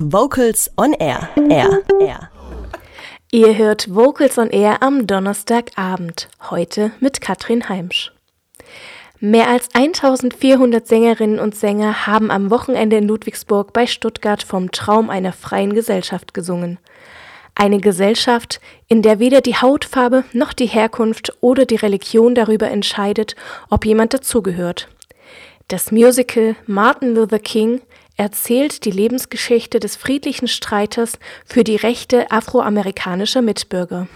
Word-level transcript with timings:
Vocals 0.00 0.70
on 0.76 0.92
Air. 0.92 1.28
Air. 1.50 1.82
Air. 2.00 2.30
Ihr 3.32 3.58
hört 3.58 3.92
Vocals 3.92 4.38
on 4.38 4.48
Air 4.48 4.80
am 4.80 5.08
Donnerstagabend, 5.08 6.28
heute 6.50 6.92
mit 7.00 7.20
Katrin 7.20 7.68
Heimsch. 7.68 8.12
Mehr 9.18 9.48
als 9.48 9.74
1400 9.74 10.86
Sängerinnen 10.86 11.40
und 11.40 11.56
Sänger 11.56 12.06
haben 12.06 12.30
am 12.30 12.52
Wochenende 12.52 12.96
in 12.96 13.08
Ludwigsburg 13.08 13.72
bei 13.72 13.88
Stuttgart 13.88 14.40
vom 14.40 14.70
Traum 14.70 15.10
einer 15.10 15.32
freien 15.32 15.74
Gesellschaft 15.74 16.32
gesungen. 16.32 16.78
Eine 17.56 17.80
Gesellschaft, 17.80 18.60
in 18.86 19.02
der 19.02 19.18
weder 19.18 19.40
die 19.40 19.56
Hautfarbe 19.56 20.22
noch 20.32 20.52
die 20.52 20.66
Herkunft 20.66 21.36
oder 21.40 21.66
die 21.66 21.74
Religion 21.74 22.36
darüber 22.36 22.70
entscheidet, 22.70 23.34
ob 23.68 23.84
jemand 23.84 24.14
dazugehört. 24.14 24.88
Das 25.66 25.90
Musical 25.90 26.54
Martin 26.66 27.16
Luther 27.16 27.40
King 27.40 27.80
erzählt 28.18 28.84
die 28.84 28.90
Lebensgeschichte 28.90 29.80
des 29.80 29.96
friedlichen 29.96 30.48
Streiters 30.48 31.18
für 31.46 31.64
die 31.64 31.76
Rechte 31.76 32.30
afroamerikanischer 32.30 33.40
Mitbürger. 33.40 34.08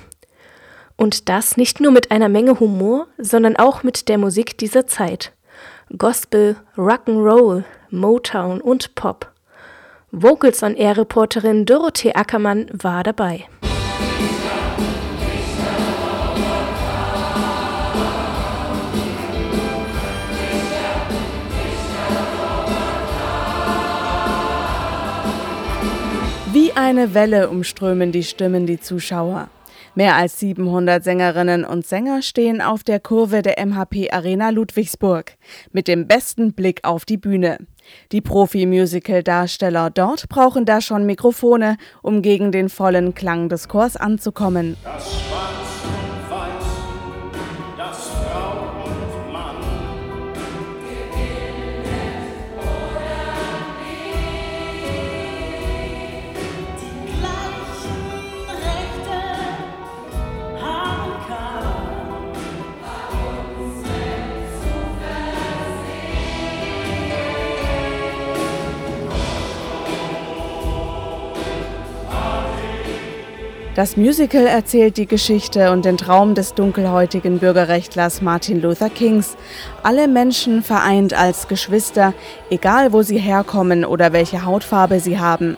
Und 0.96 1.30
das 1.30 1.56
nicht 1.56 1.80
nur 1.80 1.92
mit 1.92 2.10
einer 2.10 2.28
Menge 2.28 2.60
Humor, 2.60 3.06
sondern 3.16 3.56
auch 3.56 3.82
mit 3.82 4.08
der 4.08 4.18
Musik 4.18 4.58
dieser 4.58 4.86
Zeit. 4.86 5.32
Gospel, 5.96 6.56
Rock'n'Roll, 6.76 7.64
Motown 7.90 8.60
und 8.60 8.94
Pop. 8.94 9.32
Vocals 10.10 10.62
on 10.62 10.74
Air 10.74 10.98
Reporterin 10.98 11.64
Dorothee 11.64 12.12
Ackermann 12.12 12.66
war 12.72 13.02
dabei. 13.02 13.46
Wie 26.72 26.78
eine 26.78 27.12
Welle 27.12 27.50
umströmen 27.50 28.12
die 28.12 28.22
Stimmen 28.22 28.66
die 28.66 28.80
Zuschauer. 28.80 29.48
Mehr 29.94 30.16
als 30.16 30.40
700 30.40 31.04
Sängerinnen 31.04 31.66
und 31.66 31.86
Sänger 31.86 32.22
stehen 32.22 32.62
auf 32.62 32.82
der 32.82 32.98
Kurve 32.98 33.42
der 33.42 33.62
MHP 33.62 34.10
Arena 34.10 34.48
Ludwigsburg 34.48 35.36
mit 35.72 35.86
dem 35.86 36.08
besten 36.08 36.54
Blick 36.54 36.80
auf 36.82 37.04
die 37.04 37.18
Bühne. 37.18 37.58
Die 38.10 38.22
Profi-Musical-Darsteller 38.22 39.90
dort 39.90 40.30
brauchen 40.30 40.64
da 40.64 40.80
schon 40.80 41.04
Mikrofone, 41.04 41.76
um 42.00 42.22
gegen 42.22 42.52
den 42.52 42.70
vollen 42.70 43.14
Klang 43.14 43.50
des 43.50 43.68
Chors 43.68 43.96
anzukommen. 43.96 44.78
Das 44.82 45.61
Musical 73.96 74.46
erzählt 74.46 74.98
die 74.98 75.06
Geschichte 75.06 75.70
und 75.70 75.86
den 75.86 75.96
Traum 75.96 76.34
des 76.34 76.52
dunkelhäutigen 76.52 77.38
Bürgerrechtlers 77.38 78.20
Martin 78.20 78.60
Luther 78.60 78.90
Kings. 78.90 79.34
Alle 79.82 80.08
Menschen 80.08 80.62
vereint 80.62 81.14
als 81.14 81.48
Geschwister, 81.48 82.12
egal 82.50 82.92
wo 82.92 83.00
sie 83.00 83.18
herkommen 83.18 83.86
oder 83.86 84.12
welche 84.12 84.44
Hautfarbe 84.44 85.00
sie 85.00 85.18
haben. 85.18 85.56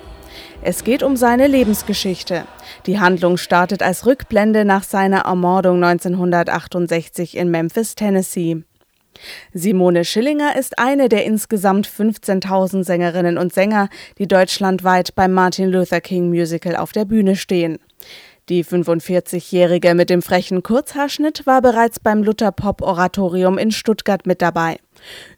Es 0.62 0.84
geht 0.84 1.02
um 1.02 1.16
seine 1.16 1.48
Lebensgeschichte. 1.48 2.44
Die 2.86 3.00
Handlung 3.00 3.36
startet 3.36 3.82
als 3.82 4.06
Rückblende 4.06 4.64
nach 4.64 4.84
seiner 4.84 5.22
Ermordung 5.22 5.82
1968 5.82 7.36
in 7.36 7.50
Memphis, 7.50 7.96
Tennessee. 7.96 8.62
Simone 9.52 10.04
Schillinger 10.04 10.56
ist 10.56 10.78
eine 10.78 11.08
der 11.08 11.24
insgesamt 11.24 11.88
15.000 11.88 12.84
Sängerinnen 12.84 13.38
und 13.38 13.52
Sänger, 13.52 13.88
die 14.18 14.28
deutschlandweit 14.28 15.14
beim 15.14 15.32
Martin 15.32 15.70
Luther 15.70 16.00
King 16.00 16.28
Musical 16.28 16.76
auf 16.76 16.92
der 16.92 17.04
Bühne 17.04 17.36
stehen. 17.36 17.78
Die 18.50 18.62
45-Jährige 18.62 19.94
mit 19.94 20.10
dem 20.10 20.20
frechen 20.20 20.62
Kurzhaarschnitt 20.62 21.46
war 21.46 21.62
bereits 21.62 21.98
beim 21.98 22.22
Luther 22.22 22.52
Pop 22.52 22.82
Oratorium 22.82 23.56
in 23.56 23.70
Stuttgart 23.70 24.26
mit 24.26 24.42
dabei. 24.42 24.76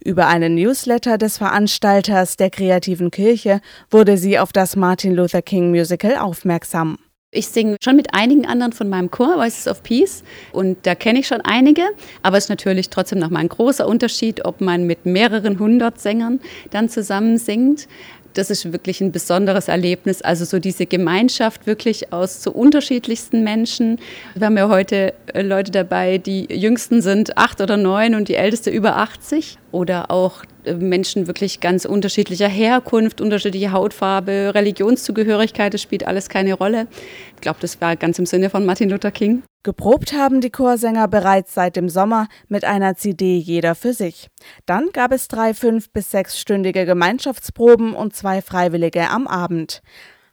Über 0.04 0.26
einen 0.26 0.56
Newsletter 0.56 1.16
des 1.16 1.38
Veranstalters 1.38 2.36
der 2.36 2.50
Kreativen 2.50 3.12
Kirche 3.12 3.60
wurde 3.92 4.18
sie 4.18 4.40
auf 4.40 4.52
das 4.52 4.74
Martin 4.74 5.14
Luther 5.14 5.40
King 5.40 5.70
Musical 5.70 6.16
aufmerksam. 6.16 6.98
Ich 7.30 7.48
singe 7.48 7.76
schon 7.84 7.96
mit 7.96 8.14
einigen 8.14 8.46
anderen 8.46 8.72
von 8.72 8.88
meinem 8.88 9.10
Chor, 9.10 9.36
Voices 9.36 9.68
of 9.68 9.82
Peace, 9.82 10.24
und 10.52 10.78
da 10.86 10.94
kenne 10.94 11.18
ich 11.20 11.26
schon 11.26 11.42
einige, 11.42 11.82
aber 12.22 12.38
es 12.38 12.44
ist 12.44 12.50
natürlich 12.50 12.88
trotzdem 12.88 13.18
noch 13.18 13.30
mal 13.30 13.40
ein 13.40 13.48
großer 13.48 13.86
Unterschied, 13.86 14.44
ob 14.44 14.60
man 14.60 14.84
mit 14.84 15.06
mehreren 15.06 15.58
hundert 15.58 16.00
Sängern 16.00 16.40
dann 16.70 16.88
zusammen 16.88 17.36
singt 17.36 17.88
das 18.36 18.50
ist 18.50 18.72
wirklich 18.72 19.00
ein 19.00 19.12
besonderes 19.12 19.68
Erlebnis. 19.68 20.22
Also 20.22 20.44
so 20.44 20.58
diese 20.58 20.86
Gemeinschaft 20.86 21.66
wirklich 21.66 22.12
aus 22.12 22.42
so 22.42 22.52
unterschiedlichsten 22.52 23.42
Menschen. 23.42 23.98
Wir 24.34 24.46
haben 24.46 24.56
ja 24.56 24.68
heute 24.68 25.14
äh, 25.32 25.42
Leute 25.42 25.70
dabei, 25.70 26.18
die 26.18 26.46
jüngsten 26.52 27.00
sind 27.02 27.36
acht 27.38 27.60
oder 27.60 27.76
neun 27.76 28.14
und 28.14 28.28
die 28.28 28.34
älteste 28.34 28.70
über 28.70 28.96
80 28.96 29.58
oder 29.72 30.10
auch 30.10 30.44
äh, 30.64 30.74
Menschen 30.74 31.26
wirklich 31.26 31.60
ganz 31.60 31.84
unterschiedlicher 31.84 32.48
Herkunft, 32.48 33.20
unterschiedliche 33.20 33.72
Hautfarbe, 33.72 34.52
Religionszugehörigkeit, 34.54 35.72
das 35.72 35.82
spielt 35.82 36.06
alles 36.06 36.28
keine 36.28 36.54
Rolle. 36.54 36.86
Ich 37.34 37.40
glaube, 37.40 37.58
das 37.60 37.80
war 37.80 37.96
ganz 37.96 38.18
im 38.18 38.26
Sinne 38.26 38.50
von 38.50 38.66
Martin 38.66 38.90
Luther 38.90 39.10
King. 39.10 39.42
Geprobt 39.66 40.12
haben 40.12 40.40
die 40.40 40.50
Chorsänger 40.50 41.08
bereits 41.08 41.52
seit 41.52 41.74
dem 41.74 41.88
Sommer 41.88 42.28
mit 42.46 42.64
einer 42.64 42.94
CD 42.94 43.36
jeder 43.36 43.74
für 43.74 43.94
sich. 43.94 44.28
Dann 44.64 44.90
gab 44.92 45.10
es 45.10 45.26
drei 45.26 45.54
fünf- 45.54 45.90
bis 45.90 46.12
sechsstündige 46.12 46.86
Gemeinschaftsproben 46.86 47.92
und 47.92 48.14
zwei 48.14 48.42
Freiwillige 48.42 49.10
am 49.10 49.26
Abend. 49.26 49.82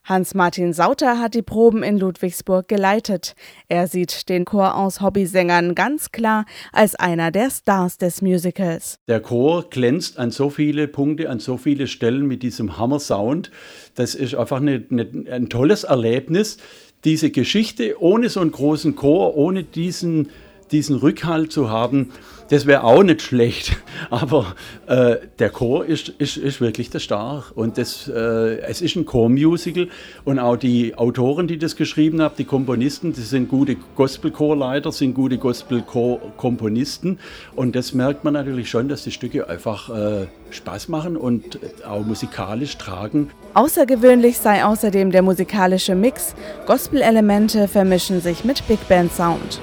Hans-Martin 0.03 0.73
Sauter 0.73 1.17
hat 1.17 1.33
die 1.33 1.41
Proben 1.41 1.81
in 1.81 1.97
Ludwigsburg 1.97 2.67
geleitet. 2.67 3.35
Er 3.69 3.87
sieht 3.87 4.27
den 4.27 4.43
Chor 4.45 4.75
aus 4.75 5.01
Hobbysängern 5.01 5.75
ganz 5.75 6.11
klar 6.11 6.45
als 6.71 6.93
einer 6.93 7.31
der 7.31 7.49
Stars 7.49 7.97
des 7.97 8.21
Musicals. 8.21 8.99
Der 9.07 9.21
Chor 9.21 9.69
glänzt 9.69 10.19
an 10.19 10.29
so 10.29 10.49
viele 10.49 10.87
Punkte, 10.89 11.29
an 11.29 11.39
so 11.39 11.57
viele 11.57 11.87
Stellen 11.87 12.27
mit 12.27 12.43
diesem 12.43 12.77
Hammer-Sound. 12.77 13.49
Das 13.95 14.13
ist 14.13 14.35
einfach 14.35 14.57
eine, 14.57 14.85
eine, 14.91 15.09
ein 15.31 15.49
tolles 15.49 15.85
Erlebnis. 15.85 16.57
Diese 17.03 17.31
Geschichte 17.31 18.01
ohne 18.01 18.29
so 18.29 18.39
einen 18.39 18.51
großen 18.51 18.95
Chor, 18.95 19.35
ohne 19.35 19.63
diesen, 19.63 20.29
diesen 20.71 20.95
Rückhalt 20.95 21.51
zu 21.51 21.69
haben, 21.69 22.11
das 22.53 22.67
wäre 22.67 22.83
auch 22.83 23.01
nicht 23.01 23.23
schlecht, 23.23 23.75
aber 24.11 24.55
äh, 24.85 25.15
der 25.39 25.49
Chor 25.49 25.85
ist, 25.85 26.09
ist, 26.09 26.37
ist 26.37 26.61
wirklich 26.61 26.91
der 26.91 26.99
Star. 26.99 27.45
Und 27.55 27.79
das, 27.79 28.07
äh, 28.07 28.59
es 28.59 28.79
ist 28.81 28.95
ein 28.95 29.05
Chormusical 29.05 29.87
und 30.23 30.37
auch 30.37 30.55
die 30.55 30.93
Autoren, 30.95 31.47
die 31.47 31.57
das 31.57 31.75
geschrieben 31.75 32.21
haben, 32.21 32.35
die 32.37 32.45
Komponisten, 32.45 33.11
das 33.11 33.31
sind 33.31 33.49
gute 33.49 33.75
Gospelchorleiter, 33.95 34.91
sind 34.91 35.15
gute 35.15 35.39
Gospelchor-Komponisten. 35.39 37.17
Und 37.55 37.75
das 37.75 37.95
merkt 37.95 38.23
man 38.23 38.33
natürlich 38.33 38.69
schon, 38.69 38.87
dass 38.87 39.03
die 39.03 39.11
Stücke 39.11 39.49
einfach 39.49 39.89
äh, 39.89 40.27
Spaß 40.51 40.89
machen 40.89 41.17
und 41.17 41.57
auch 41.87 42.05
musikalisch 42.05 42.77
tragen. 42.77 43.31
Außergewöhnlich 43.55 44.37
sei 44.37 44.63
außerdem 44.63 45.11
der 45.11 45.23
musikalische 45.23 45.95
Mix. 45.95 46.35
Gospel-Elemente 46.67 47.67
vermischen 47.67 48.21
sich 48.21 48.45
mit 48.45 48.67
Big 48.67 48.87
Band 48.87 49.11
Sound. 49.11 49.59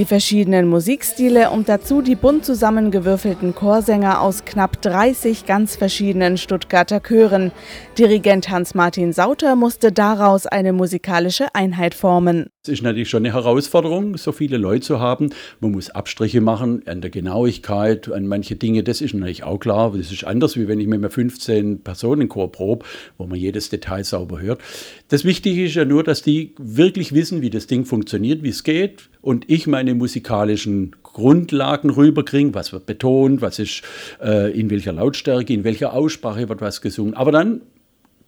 Die 0.00 0.06
verschiedenen 0.06 0.66
Musikstile 0.66 1.50
und 1.50 1.68
dazu 1.68 2.00
die 2.00 2.14
bunt 2.14 2.46
zusammengewürfelten 2.46 3.54
Chorsänger 3.54 4.22
aus 4.22 4.46
knapp 4.46 4.80
30 4.80 5.44
ganz 5.44 5.76
verschiedenen 5.76 6.38
Stuttgarter 6.38 7.00
Chören. 7.00 7.52
Dirigent 7.98 8.48
Hans-Martin 8.48 9.12
Sauter 9.12 9.56
musste 9.56 9.92
daraus 9.92 10.46
eine 10.46 10.72
musikalische 10.72 11.54
Einheit 11.54 11.94
formen. 11.94 12.46
Es 12.62 12.70
ist 12.70 12.82
natürlich 12.82 13.10
schon 13.10 13.24
eine 13.24 13.34
Herausforderung, 13.34 14.16
so 14.16 14.32
viele 14.32 14.56
Leute 14.56 14.86
zu 14.86 15.00
haben. 15.00 15.30
Man 15.60 15.72
muss 15.72 15.90
Abstriche 15.90 16.40
machen 16.40 16.82
an 16.86 17.02
der 17.02 17.10
Genauigkeit, 17.10 18.10
an 18.10 18.26
manche 18.26 18.56
Dinge. 18.56 18.82
Das 18.82 19.02
ist 19.02 19.12
natürlich 19.12 19.44
auch 19.44 19.58
klar. 19.58 19.92
Das 19.94 20.12
ist 20.12 20.24
anders, 20.24 20.56
wie 20.56 20.68
wenn 20.68 20.80
ich 20.80 20.86
mit 20.86 20.98
einem 20.98 21.10
15 21.10 21.82
Personen 21.82 22.28
Chor 22.28 22.52
probe, 22.52 22.86
wo 23.18 23.26
man 23.26 23.38
jedes 23.38 23.68
Detail 23.68 24.04
sauber 24.04 24.40
hört. 24.40 24.60
Das 25.08 25.24
Wichtige 25.24 25.64
ist 25.64 25.74
ja 25.74 25.84
nur, 25.84 26.04
dass 26.04 26.22
die 26.22 26.54
wirklich 26.58 27.14
wissen, 27.14 27.40
wie 27.42 27.50
das 27.50 27.66
Ding 27.66 27.84
funktioniert, 27.86 28.42
wie 28.42 28.50
es 28.50 28.62
geht. 28.62 29.08
Und 29.22 29.50
ich 29.50 29.66
meine 29.66 29.94
musikalischen 29.94 30.96
Grundlagen 31.02 31.90
rüberkriege, 31.90 32.54
was 32.54 32.72
wird 32.72 32.86
betont, 32.86 33.42
was 33.42 33.58
ist 33.58 33.82
äh, 34.22 34.58
in 34.58 34.70
welcher 34.70 34.92
Lautstärke, 34.92 35.52
in 35.52 35.64
welcher 35.64 35.92
Aussprache 35.92 36.48
wird 36.48 36.60
was 36.60 36.80
gesungen. 36.80 37.14
Aber 37.14 37.32
dann 37.32 37.60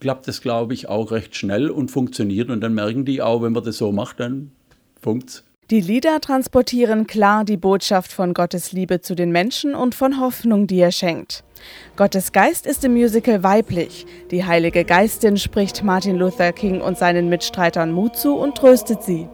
klappt 0.01 0.29
das, 0.29 0.43
glaube 0.43 0.75
ich, 0.75 0.89
auch 0.89 1.13
recht 1.13 1.37
schnell 1.37 1.71
und 1.71 1.91
funktioniert. 1.91 2.51
Und 2.51 2.61
dann 2.61 2.75
merken 2.75 3.05
die 3.05 3.23
auch, 3.23 3.43
wenn 3.43 3.53
man 3.53 3.65
das 3.65 3.79
so 3.79 3.93
macht, 3.93 4.21
dann 4.21 4.51
funkt's. 5.01 5.45
Die 5.71 5.81
Lieder 5.81 6.21
transportieren 6.21 7.07
klar 7.07 7.45
die 7.45 7.57
Botschaft 7.57 8.13
von 8.13 8.35
Gottes 8.35 8.73
Liebe 8.73 9.01
zu 9.01 9.15
den 9.15 9.31
Menschen 9.31 9.75
und 9.75 9.95
von 9.95 10.21
Hoffnung, 10.21 10.67
die 10.67 10.81
er 10.81 10.93
schenkt. 10.93 11.45
Gottes 11.97 12.33
Geist 12.33 12.67
ist 12.67 12.85
im 12.85 12.93
Musical 12.93 13.43
weiblich. 13.43 14.05
Die 14.31 14.45
Heilige 14.45 14.85
Geistin 14.85 15.39
spricht 15.39 15.83
Martin 15.83 16.17
Luther 16.17 16.53
King 16.53 16.83
und 16.83 16.99
seinen 16.99 17.31
Mitstreitern 17.31 17.93
Mut 17.93 18.17
zu 18.17 18.35
und 18.35 18.57
tröstet 18.57 19.03
sie. 19.03 19.29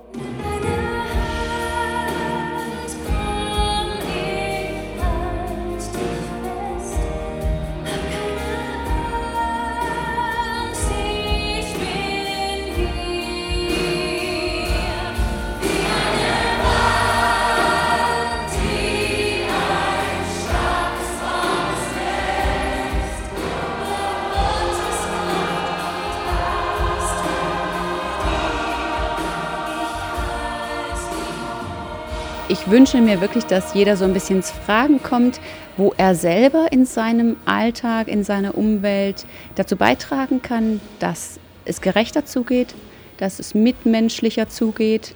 Ich 32.50 32.70
wünsche 32.70 33.02
mir 33.02 33.20
wirklich, 33.20 33.44
dass 33.44 33.74
jeder 33.74 33.98
so 33.98 34.06
ein 34.06 34.14
bisschen 34.14 34.36
ins 34.36 34.50
Fragen 34.50 35.02
kommt, 35.02 35.38
wo 35.76 35.92
er 35.98 36.14
selber 36.14 36.72
in 36.72 36.86
seinem 36.86 37.36
Alltag, 37.44 38.08
in 38.08 38.24
seiner 38.24 38.56
Umwelt 38.56 39.26
dazu 39.54 39.76
beitragen 39.76 40.40
kann, 40.40 40.80
dass 40.98 41.38
es 41.66 41.82
gerechter 41.82 42.24
zugeht, 42.24 42.74
dass 43.18 43.38
es 43.38 43.54
mitmenschlicher 43.54 44.48
zugeht, 44.48 45.14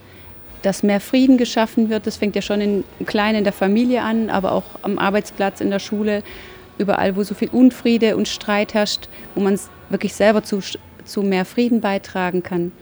dass 0.61 0.83
mehr 0.83 1.01
Frieden 1.01 1.39
geschaffen 1.39 1.89
wird. 1.89 2.07
Das 2.07 2.19
fängt 2.19 2.37
ja 2.37 2.43
schon 2.43 2.61
in 2.61 2.85
klein 3.07 3.35
in 3.35 3.45
der 3.45 3.55
Familie 3.55 4.03
an, 4.03 4.29
aber 4.29 4.53
auch 4.53 4.65
am 4.83 4.99
Arbeitsplatz, 4.99 5.63
in 5.63 5.71
der 5.71 5.79
Schule, 5.79 6.23
überall, 6.77 7.17
wo 7.17 7.23
so 7.23 7.35
viel 7.35 7.49
Unfriede 7.49 8.15
und 8.15 8.29
Streit 8.29 8.75
herrscht, 8.75 9.09
wo 9.35 9.41
man 9.41 9.59
wirklich 9.89 10.13
selber 10.13 10.43
zu, 10.43 10.61
zu 11.07 11.23
mehr 11.23 11.47
Frieden 11.47 11.81
beitragen 11.81 12.43
kann. 12.43 12.73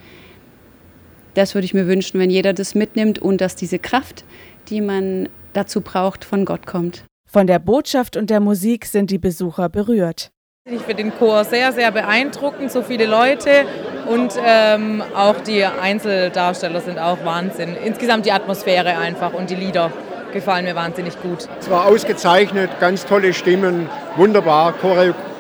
Das 1.35 1.55
würde 1.55 1.65
ich 1.65 1.75
mir 1.75 1.87
wünschen, 1.87 2.19
wenn 2.21 2.31
jeder 2.31 2.53
das 2.53 2.75
mitnimmt 2.75 3.19
und 3.19 3.41
dass 3.41 3.57
diese 3.57 3.79
Kraft, 3.79 4.25
die 4.69 4.81
man 4.81 5.29
dazu 5.53 5.81
braucht, 5.81 6.25
von 6.25 6.45
Gott 6.45 6.67
kommt. 6.67 7.05
Von 7.29 7.47
der 7.47 7.59
Botschaft 7.59 8.17
und 8.17 8.31
der 8.31 8.41
Musik 8.41 8.87
sind 8.87 9.11
die 9.11 9.19
Besucher 9.19 9.69
berührt. 9.69 10.31
Ich 10.69 10.83
finde 10.83 11.03
den 11.05 11.13
Chor 11.13 11.45
sehr, 11.45 11.73
sehr 11.73 11.91
beeindruckend, 11.91 12.71
so 12.71 12.83
viele 12.83 13.07
Leute 13.07 13.65
und 14.09 14.35
ähm, 14.45 15.03
auch 15.15 15.41
die 15.41 15.65
Einzeldarsteller 15.65 16.81
sind 16.81 16.99
auch 16.99 17.25
Wahnsinn. 17.25 17.77
Insgesamt 17.85 18.27
die 18.27 18.33
Atmosphäre 18.33 18.99
einfach 18.99 19.33
und 19.33 19.51
die 19.51 19.55
Lieder 19.55 19.91
gefallen 20.33 20.65
mir 20.65 20.75
wahnsinnig 20.75 21.21
gut. 21.21 21.49
Es 21.59 21.71
war 21.71 21.87
ausgezeichnet, 21.87 22.71
ganz 22.81 23.07
tolle 23.07 23.33
Stimmen, 23.33 23.89
wunderbar, 24.17 24.75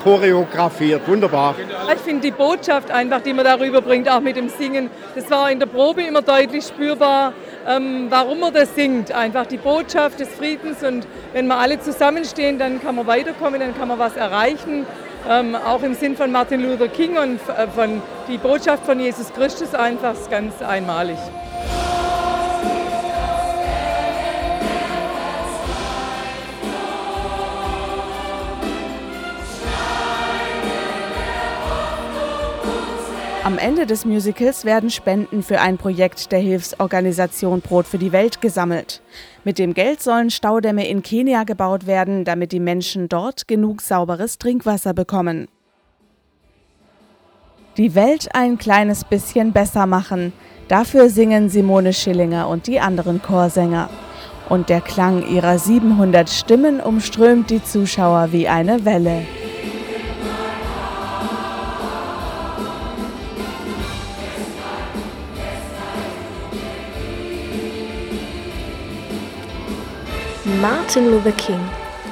choreografiert, 0.02 1.06
wunderbar. 1.06 1.54
Ich 1.94 2.00
finde 2.00 2.22
die 2.22 2.30
Botschaft 2.30 2.90
einfach, 2.90 3.20
die 3.20 3.32
man 3.32 3.44
darüber 3.44 3.80
bringt, 3.82 4.08
auch 4.08 4.20
mit 4.20 4.36
dem 4.36 4.48
Singen, 4.48 4.90
das 5.14 5.30
war 5.30 5.50
in 5.50 5.58
der 5.58 5.66
Probe 5.66 6.02
immer 6.02 6.22
deutlich 6.22 6.64
spürbar, 6.64 7.32
ähm, 7.68 8.06
warum 8.08 8.40
man 8.40 8.54
das 8.54 8.74
singt. 8.74 9.12
Einfach 9.12 9.46
die 9.46 9.58
Botschaft 9.58 10.20
des 10.20 10.28
Friedens 10.28 10.82
und 10.82 11.06
wenn 11.32 11.46
wir 11.46 11.58
alle 11.58 11.80
zusammenstehen, 11.80 12.58
dann 12.58 12.82
kann 12.82 12.96
man 12.96 13.06
weiterkommen, 13.06 13.60
dann 13.60 13.76
kann 13.76 13.88
man 13.88 13.98
was 13.98 14.16
erreichen. 14.16 14.86
Ähm, 15.28 15.54
auch 15.54 15.82
im 15.82 15.94
Sinn 15.94 16.16
von 16.16 16.32
Martin 16.32 16.62
Luther 16.62 16.88
King 16.88 17.18
und 17.18 17.40
äh, 17.48 17.66
von 17.68 18.00
die 18.26 18.38
Botschaft 18.38 18.86
von 18.86 18.98
Jesus 18.98 19.30
Christus 19.34 19.74
einfach 19.74 20.14
ganz 20.30 20.62
einmalig. 20.62 21.18
Am 33.50 33.58
Ende 33.58 33.84
des 33.84 34.04
Musicals 34.04 34.64
werden 34.64 34.90
Spenden 34.90 35.42
für 35.42 35.60
ein 35.60 35.76
Projekt 35.76 36.30
der 36.30 36.38
Hilfsorganisation 36.38 37.60
Brot 37.62 37.84
für 37.84 37.98
die 37.98 38.12
Welt 38.12 38.40
gesammelt. 38.40 39.02
Mit 39.42 39.58
dem 39.58 39.74
Geld 39.74 40.00
sollen 40.00 40.30
Staudämme 40.30 40.86
in 40.86 41.02
Kenia 41.02 41.42
gebaut 41.42 41.88
werden, 41.88 42.24
damit 42.24 42.52
die 42.52 42.60
Menschen 42.60 43.08
dort 43.08 43.48
genug 43.48 43.82
sauberes 43.82 44.38
Trinkwasser 44.38 44.94
bekommen. 44.94 45.48
Die 47.76 47.96
Welt 47.96 48.28
ein 48.34 48.56
kleines 48.56 49.02
bisschen 49.02 49.52
besser 49.52 49.86
machen. 49.86 50.32
Dafür 50.68 51.10
singen 51.10 51.48
Simone 51.48 51.92
Schillinger 51.92 52.46
und 52.46 52.68
die 52.68 52.78
anderen 52.78 53.20
Chorsänger. 53.20 53.90
Und 54.48 54.68
der 54.68 54.80
Klang 54.80 55.28
ihrer 55.28 55.58
700 55.58 56.30
Stimmen 56.30 56.78
umströmt 56.78 57.50
die 57.50 57.64
Zuschauer 57.64 58.28
wie 58.30 58.46
eine 58.46 58.84
Welle. 58.84 59.22
Martin 70.60 71.10
Luther 71.10 71.32
King, 71.32 71.60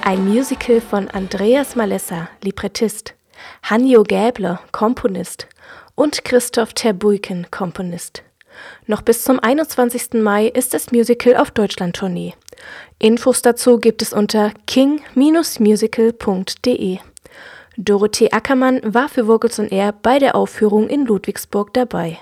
ein 0.04 0.26
Musical 0.26 0.80
von 0.80 1.08
Andreas 1.10 1.76
Malessa, 1.76 2.30
Librettist, 2.42 3.14
Hanjo 3.62 4.02
Gäbler, 4.04 4.60
Komponist 4.72 5.46
und 5.94 6.24
Christoph 6.24 6.72
Terbuiken, 6.72 7.46
Komponist. 7.50 8.22
Noch 8.86 9.02
bis 9.02 9.22
zum 9.22 9.38
21. 9.38 10.22
Mai 10.22 10.46
ist 10.46 10.72
das 10.72 10.92
Musical 10.92 11.36
auf 11.36 11.50
Deutschland-Tournee. 11.50 12.32
Infos 12.98 13.42
dazu 13.42 13.76
gibt 13.76 14.00
es 14.00 14.14
unter 14.14 14.52
king-musical.de. 14.66 16.98
Dorothee 17.76 18.30
Ackermann 18.30 18.80
war 18.82 19.10
für 19.10 19.26
Vocals 19.26 19.58
on 19.58 19.68
Air 19.68 19.92
bei 19.92 20.18
der 20.18 20.34
Aufführung 20.34 20.88
in 20.88 21.04
Ludwigsburg 21.04 21.74
dabei. 21.74 22.18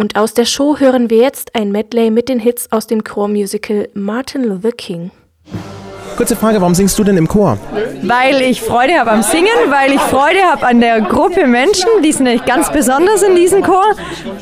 Und 0.00 0.16
aus 0.16 0.32
der 0.32 0.46
Show 0.46 0.78
hören 0.78 1.10
wir 1.10 1.18
jetzt 1.18 1.54
ein 1.54 1.72
Medley 1.72 2.10
mit 2.10 2.30
den 2.30 2.38
Hits 2.38 2.72
aus 2.72 2.86
dem 2.86 3.04
Chormusical 3.04 3.86
Martin 3.92 4.44
Luther 4.44 4.72
King. 4.72 5.10
Kurze 6.16 6.36
Frage, 6.36 6.58
warum 6.58 6.74
singst 6.74 6.98
du 6.98 7.04
denn 7.04 7.18
im 7.18 7.28
Chor? 7.28 7.58
Weil 8.04 8.40
ich 8.40 8.62
Freude 8.62 8.94
habe 8.94 9.10
am 9.10 9.22
Singen, 9.22 9.52
weil 9.68 9.92
ich 9.92 10.00
Freude 10.00 10.40
habe 10.40 10.66
an 10.66 10.80
der 10.80 11.02
Gruppe 11.02 11.46
Menschen, 11.46 11.90
die 12.02 12.12
sind 12.12 12.24
nämlich 12.24 12.46
ganz 12.46 12.72
besonders 12.72 13.22
in 13.22 13.36
diesem 13.36 13.62
Chor 13.62 13.94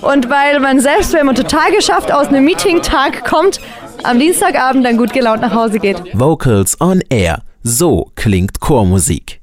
und 0.02 0.30
weil 0.30 0.60
man 0.60 0.78
selbst, 0.78 1.12
wenn 1.12 1.26
man 1.26 1.34
total 1.34 1.72
geschafft 1.72 2.12
aus 2.12 2.28
einem 2.28 2.44
Meeting-Tag 2.44 3.24
kommt, 3.28 3.58
am 4.04 4.20
Dienstagabend 4.20 4.86
dann 4.86 4.96
gut 4.96 5.12
gelaunt 5.12 5.42
nach 5.42 5.54
Hause 5.54 5.80
geht. 5.80 6.00
Vocals 6.12 6.80
on 6.80 7.02
Air. 7.10 7.42
So 7.64 8.12
klingt 8.14 8.60
Chormusik. 8.60 9.40